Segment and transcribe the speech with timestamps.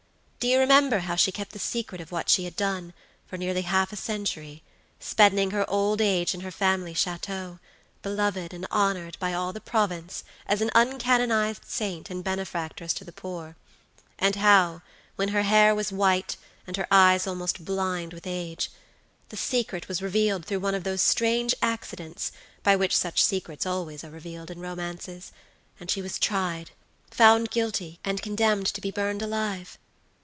[0.41, 2.95] Do you remember how she kept the secret of what she had done
[3.27, 4.63] for nearly half a century,
[4.99, 7.59] spending her old age in her family chateau,
[8.01, 13.11] beloved and honored by all the province as an uncanonized saint and benefactress to the
[13.11, 13.55] poor;
[14.17, 14.81] and how,
[15.15, 18.71] when her hair was white, and her eyes almost blind with age,
[19.29, 22.31] the secret was revealed through one of those strange accidents
[22.63, 25.31] by which such secrets always are revealed in romances,
[25.79, 26.71] and she was tried,
[27.11, 29.77] found guilty, and condemned to be burned alive?